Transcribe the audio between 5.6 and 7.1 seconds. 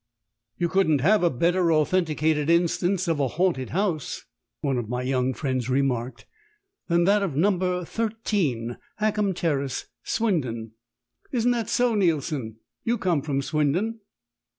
remarked, "than